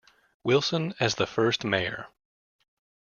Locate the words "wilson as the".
0.43-1.27